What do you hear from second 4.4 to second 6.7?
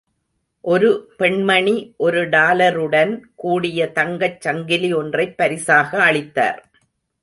சங்கிலி ஒன்றைப் பரிசாக அளித்தார்.